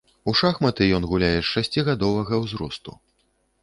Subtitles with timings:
[0.31, 2.91] У шахматы ён гуляе з шасцігадовага ўзросту.